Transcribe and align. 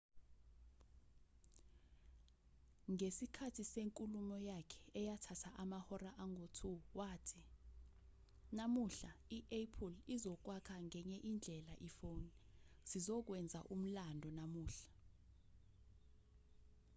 ngesikhathi 2.93 3.63
senkulumo 3.71 4.35
yakhe 4.49 4.81
eyathatha 4.99 5.49
amahora 5.63 6.09
angu-2 6.23 6.59
wathi 6.99 7.41
namuhla 8.57 9.11
i-apple 9.37 9.95
izokwakha 10.15 10.75
ngenye 10.85 11.17
indlela 11.29 11.73
ifoni 11.87 12.31
sizokwenza 12.89 13.59
umlando 13.73 14.29
namuhla 14.37 14.89